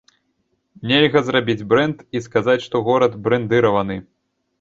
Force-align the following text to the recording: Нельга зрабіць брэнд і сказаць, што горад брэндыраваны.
Нельга 0.91 1.21
зрабіць 1.27 1.63
брэнд 1.73 1.97
і 2.19 2.21
сказаць, 2.27 2.63
што 2.65 2.81
горад 2.87 3.13
брэндыраваны. 3.29 4.01